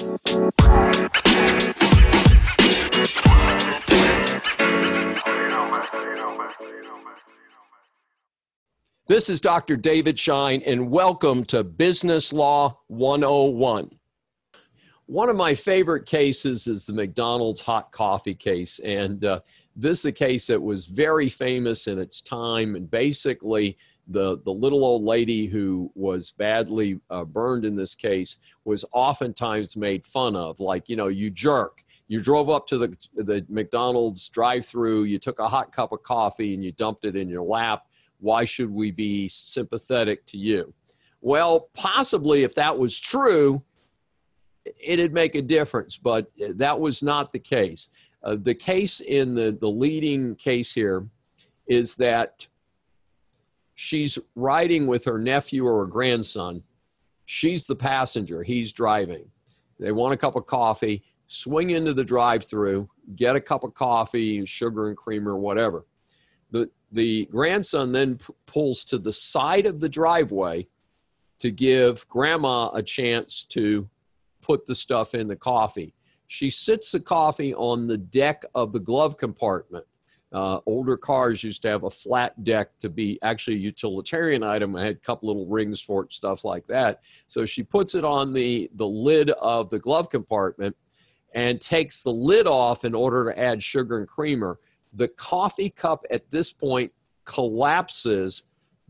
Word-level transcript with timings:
This 0.00 0.16
is 9.28 9.42
Dr. 9.42 9.76
David 9.76 10.18
Shine, 10.18 10.62
and 10.64 10.90
welcome 10.90 11.44
to 11.44 11.62
Business 11.62 12.32
Law 12.32 12.78
101. 12.86 13.99
One 15.10 15.28
of 15.28 15.34
my 15.34 15.54
favorite 15.54 16.06
cases 16.06 16.68
is 16.68 16.86
the 16.86 16.92
McDonald's 16.92 17.62
hot 17.62 17.90
coffee 17.90 18.32
case, 18.32 18.78
and 18.78 19.24
uh, 19.24 19.40
this 19.74 19.98
is 19.98 20.04
a 20.04 20.12
case 20.12 20.46
that 20.46 20.62
was 20.62 20.86
very 20.86 21.28
famous 21.28 21.88
in 21.88 21.98
its 21.98 22.22
time. 22.22 22.76
And 22.76 22.88
basically, 22.88 23.76
the, 24.06 24.38
the 24.44 24.52
little 24.52 24.84
old 24.84 25.02
lady 25.02 25.46
who 25.46 25.90
was 25.96 26.30
badly 26.30 27.00
uh, 27.10 27.24
burned 27.24 27.64
in 27.64 27.74
this 27.74 27.96
case 27.96 28.38
was 28.64 28.84
oftentimes 28.92 29.76
made 29.76 30.06
fun 30.06 30.36
of, 30.36 30.60
like, 30.60 30.88
you 30.88 30.94
know, 30.94 31.08
you 31.08 31.28
jerk. 31.28 31.82
You 32.06 32.20
drove 32.20 32.48
up 32.48 32.68
to 32.68 32.78
the, 32.78 32.96
the 33.16 33.44
McDonald's 33.48 34.28
drive 34.28 34.64
through, 34.64 35.04
you 35.04 35.18
took 35.18 35.40
a 35.40 35.48
hot 35.48 35.72
cup 35.72 35.90
of 35.90 36.04
coffee, 36.04 36.54
and 36.54 36.62
you 36.62 36.70
dumped 36.70 37.04
it 37.04 37.16
in 37.16 37.28
your 37.28 37.42
lap 37.42 37.82
why 38.20 38.44
should 38.44 38.70
we 38.70 38.90
be 38.90 39.26
sympathetic 39.28 40.26
to 40.26 40.36
you? 40.36 40.72
Well, 41.22 41.68
possibly 41.74 42.44
if 42.44 42.54
that 42.54 42.78
was 42.78 43.00
true, 43.00 43.62
it'd 44.64 45.12
make 45.12 45.34
a 45.34 45.42
difference, 45.42 45.96
but 45.96 46.30
that 46.36 46.78
was 46.78 47.02
not 47.02 47.32
the 47.32 47.38
case. 47.38 47.88
Uh, 48.22 48.36
the 48.40 48.54
case 48.54 49.00
in 49.00 49.34
the, 49.34 49.56
the 49.60 49.68
leading 49.68 50.34
case 50.36 50.74
here 50.74 51.06
is 51.66 51.96
that 51.96 52.46
she's 53.74 54.18
riding 54.34 54.86
with 54.86 55.04
her 55.04 55.18
nephew 55.18 55.64
or 55.64 55.84
her 55.84 55.90
grandson. 55.90 56.62
She's 57.24 57.66
the 57.66 57.76
passenger, 57.76 58.42
he's 58.42 58.72
driving. 58.72 59.30
They 59.78 59.92
want 59.92 60.12
a 60.12 60.18
cup 60.18 60.36
of 60.36 60.44
coffee, 60.46 61.02
swing 61.28 61.70
into 61.70 61.94
the 61.94 62.04
drive 62.04 62.44
through, 62.44 62.88
get 63.16 63.36
a 63.36 63.40
cup 63.40 63.64
of 63.64 63.72
coffee, 63.72 64.44
sugar 64.44 64.88
and 64.88 64.96
cream 64.96 65.26
or 65.26 65.38
whatever. 65.38 65.86
The, 66.50 66.68
the 66.92 67.26
grandson 67.26 67.92
then 67.92 68.16
p- 68.16 68.34
pulls 68.46 68.84
to 68.86 68.98
the 68.98 69.12
side 69.12 69.64
of 69.64 69.80
the 69.80 69.88
driveway 69.88 70.66
to 71.38 71.50
give 71.50 72.06
grandma 72.08 72.70
a 72.74 72.82
chance 72.82 73.44
to 73.46 73.88
put 74.42 74.66
the 74.66 74.74
stuff 74.74 75.14
in 75.14 75.28
the 75.28 75.36
coffee. 75.36 75.94
She 76.26 76.48
sits 76.48 76.92
the 76.92 77.00
coffee 77.00 77.54
on 77.54 77.86
the 77.86 77.98
deck 77.98 78.44
of 78.54 78.72
the 78.72 78.80
glove 78.80 79.16
compartment. 79.16 79.84
Uh, 80.32 80.60
older 80.64 80.96
cars 80.96 81.42
used 81.42 81.62
to 81.62 81.68
have 81.68 81.82
a 81.82 81.90
flat 81.90 82.44
deck 82.44 82.78
to 82.78 82.88
be 82.88 83.18
actually 83.22 83.56
a 83.56 83.60
utilitarian 83.60 84.44
item. 84.44 84.76
I 84.76 84.84
had 84.84 84.96
a 84.96 85.00
couple 85.00 85.26
little 85.26 85.46
rings 85.46 85.80
for 85.80 86.04
it, 86.04 86.12
stuff 86.12 86.44
like 86.44 86.66
that. 86.68 87.02
So 87.26 87.44
she 87.44 87.64
puts 87.64 87.96
it 87.96 88.04
on 88.04 88.32
the, 88.32 88.70
the 88.76 88.86
lid 88.86 89.30
of 89.30 89.70
the 89.70 89.80
glove 89.80 90.08
compartment 90.08 90.76
and 91.34 91.60
takes 91.60 92.04
the 92.04 92.12
lid 92.12 92.46
off 92.46 92.84
in 92.84 92.94
order 92.94 93.24
to 93.24 93.38
add 93.38 93.62
sugar 93.62 93.98
and 93.98 94.06
creamer. 94.06 94.60
The 94.92 95.08
coffee 95.08 95.70
cup 95.70 96.04
at 96.10 96.30
this 96.30 96.52
point 96.52 96.92
collapses, 97.24 98.44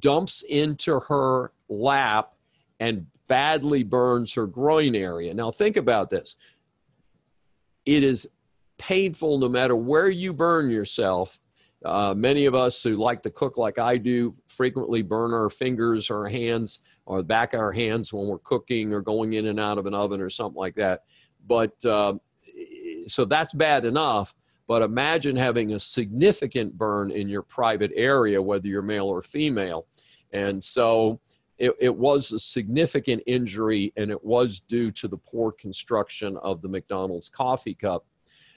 dumps 0.00 0.42
into 0.42 1.00
her 1.08 1.52
lap, 1.68 2.34
and 2.82 3.06
badly 3.28 3.84
burns 3.84 4.34
her 4.34 4.48
groin 4.48 4.96
area. 4.96 5.32
Now, 5.32 5.52
think 5.52 5.76
about 5.76 6.10
this. 6.10 6.34
It 7.86 8.02
is 8.02 8.28
painful 8.76 9.38
no 9.38 9.48
matter 9.48 9.76
where 9.76 10.10
you 10.10 10.32
burn 10.32 10.68
yourself. 10.68 11.38
Uh, 11.84 12.12
many 12.16 12.44
of 12.46 12.56
us 12.56 12.82
who 12.82 12.96
like 12.96 13.22
to 13.22 13.30
cook 13.30 13.56
like 13.56 13.78
I 13.78 13.98
do 13.98 14.34
frequently 14.48 15.00
burn 15.02 15.32
our 15.32 15.48
fingers 15.48 16.10
or 16.10 16.28
hands 16.28 16.98
or 17.06 17.18
the 17.18 17.24
back 17.24 17.54
of 17.54 17.60
our 17.60 17.70
hands 17.70 18.12
when 18.12 18.26
we're 18.26 18.38
cooking 18.38 18.92
or 18.92 19.00
going 19.00 19.34
in 19.34 19.46
and 19.46 19.60
out 19.60 19.78
of 19.78 19.86
an 19.86 19.94
oven 19.94 20.20
or 20.20 20.30
something 20.30 20.58
like 20.58 20.74
that. 20.74 21.04
But 21.46 21.84
uh, 21.84 22.14
so 23.06 23.24
that's 23.24 23.52
bad 23.52 23.84
enough. 23.84 24.34
But 24.66 24.82
imagine 24.82 25.36
having 25.36 25.72
a 25.72 25.78
significant 25.78 26.76
burn 26.76 27.12
in 27.12 27.28
your 27.28 27.42
private 27.42 27.92
area, 27.94 28.42
whether 28.42 28.66
you're 28.66 28.82
male 28.82 29.06
or 29.06 29.22
female. 29.22 29.86
And 30.32 30.62
so 30.62 31.20
it, 31.62 31.76
it, 31.78 31.96
was 31.96 32.32
a 32.32 32.40
significant 32.40 33.22
injury, 33.24 33.92
and 33.96 34.10
it 34.10 34.24
was 34.24 34.58
due 34.58 34.90
to 34.90 35.06
the 35.06 35.16
poor 35.16 35.52
construction 35.52 36.36
of 36.38 36.60
the 36.60 36.68
McDonald's 36.68 37.28
coffee 37.28 37.74
cup. 37.74 38.04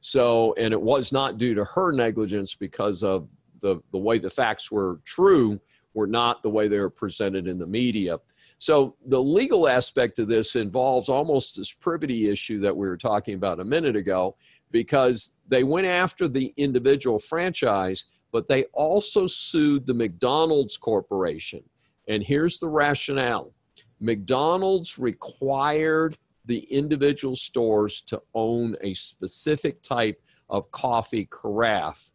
So, 0.00 0.52
and 0.58 0.74
it 0.74 0.82
was 0.82 1.12
not 1.12 1.38
due 1.38 1.54
to 1.54 1.64
her 1.64 1.92
negligence 1.92 2.56
because 2.56 3.04
of 3.04 3.28
the, 3.60 3.76
the 3.92 3.98
way 3.98 4.18
the 4.18 4.28
facts 4.28 4.72
were 4.72 5.00
true, 5.04 5.60
were 5.94 6.08
not 6.08 6.42
the 6.42 6.50
way 6.50 6.66
they 6.66 6.80
were 6.80 6.90
presented 6.90 7.46
in 7.46 7.56
the 7.56 7.66
media. 7.66 8.18
So, 8.58 8.96
the 9.06 9.22
legal 9.22 9.68
aspect 9.68 10.18
of 10.18 10.26
this 10.26 10.56
involves 10.56 11.08
almost 11.08 11.56
this 11.56 11.72
privity 11.72 12.28
issue 12.28 12.58
that 12.60 12.76
we 12.76 12.88
were 12.88 12.96
talking 12.96 13.34
about 13.34 13.60
a 13.60 13.64
minute 13.64 13.94
ago 13.94 14.34
because 14.72 15.36
they 15.46 15.62
went 15.62 15.86
after 15.86 16.26
the 16.26 16.52
individual 16.56 17.20
franchise, 17.20 18.06
but 18.32 18.48
they 18.48 18.64
also 18.72 19.28
sued 19.28 19.86
the 19.86 19.94
McDonald's 19.94 20.76
Corporation. 20.76 21.62
And 22.08 22.22
here's 22.22 22.58
the 22.58 22.68
rationale 22.68 23.52
McDonald's 24.00 24.98
required 24.98 26.16
the 26.46 26.60
individual 26.70 27.36
stores 27.36 28.00
to 28.02 28.22
own 28.34 28.74
a 28.80 28.94
specific 28.94 29.82
type 29.82 30.20
of 30.48 30.70
coffee 30.70 31.28
carafe. 31.30 32.10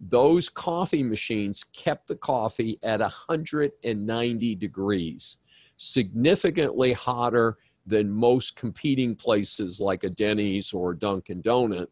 Those 0.00 0.48
coffee 0.48 1.02
machines 1.02 1.64
kept 1.64 2.08
the 2.08 2.16
coffee 2.16 2.78
at 2.82 3.00
190 3.00 4.54
degrees, 4.54 5.36
significantly 5.76 6.92
hotter 6.92 7.58
than 7.86 8.10
most 8.10 8.56
competing 8.56 9.14
places 9.14 9.80
like 9.80 10.04
a 10.04 10.10
Denny's 10.10 10.72
or 10.72 10.94
Dunkin' 10.94 11.42
Donut. 11.42 11.88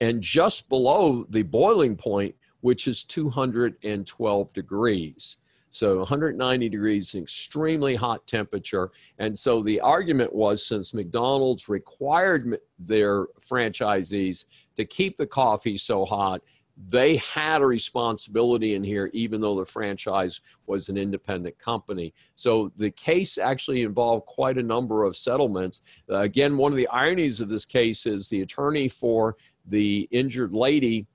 And 0.00 0.22
just 0.22 0.68
below 0.68 1.24
the 1.28 1.42
boiling 1.42 1.96
point, 1.96 2.34
which 2.60 2.88
is 2.88 3.04
212 3.04 4.54
degrees. 4.54 5.36
So 5.72 5.98
190 5.98 6.68
degrees, 6.68 7.14
extremely 7.14 7.94
hot 7.94 8.26
temperature. 8.26 8.90
And 9.18 9.36
so 9.36 9.62
the 9.62 9.80
argument 9.80 10.34
was 10.34 10.66
since 10.66 10.94
McDonald's 10.94 11.68
required 11.68 12.44
their 12.78 13.26
franchisees 13.40 14.44
to 14.76 14.84
keep 14.84 15.16
the 15.16 15.26
coffee 15.26 15.78
so 15.78 16.04
hot, 16.04 16.42
they 16.88 17.16
had 17.16 17.62
a 17.62 17.66
responsibility 17.66 18.74
in 18.74 18.84
here, 18.84 19.10
even 19.12 19.40
though 19.40 19.58
the 19.58 19.64
franchise 19.64 20.40
was 20.66 20.88
an 20.88 20.96
independent 20.96 21.58
company. 21.58 22.14
So 22.34 22.72
the 22.76 22.90
case 22.90 23.38
actually 23.38 23.82
involved 23.82 24.26
quite 24.26 24.58
a 24.58 24.62
number 24.62 25.04
of 25.04 25.16
settlements. 25.16 26.02
Again, 26.08 26.56
one 26.56 26.72
of 26.72 26.78
the 26.78 26.88
ironies 26.88 27.40
of 27.40 27.48
this 27.48 27.66
case 27.66 28.06
is 28.06 28.28
the 28.28 28.42
attorney 28.42 28.88
for 28.88 29.36
the 29.66 30.08
injured 30.10 30.54
lady 30.54 31.06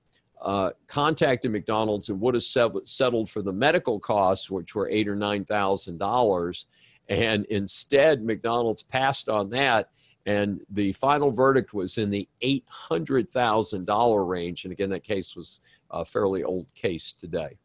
uh, 0.42 0.70
contacted 0.86 1.50
McDonald's 1.50 2.08
and 2.08 2.20
would 2.20 2.34
have 2.34 2.42
settled 2.42 3.28
for 3.28 3.42
the 3.42 3.52
medical 3.52 3.98
costs, 3.98 4.50
which 4.50 4.74
were 4.74 4.88
eight 4.88 5.08
or 5.08 5.16
nine 5.16 5.44
thousand 5.44 5.98
dollars, 5.98 6.66
and 7.08 7.44
instead 7.46 8.22
McDonald's 8.22 8.82
passed 8.82 9.28
on 9.28 9.48
that 9.50 9.88
and 10.28 10.60
the 10.68 10.92
final 10.92 11.30
verdict 11.30 11.72
was 11.72 11.96
in 11.96 12.10
the 12.10 12.28
$800,000 12.42 14.28
range. 14.28 14.64
And 14.64 14.72
again, 14.72 14.90
that 14.90 15.02
case 15.02 15.34
was 15.34 15.62
a 15.90 16.04
fairly 16.04 16.44
old 16.44 16.66
case 16.74 17.14
today. 17.14 17.56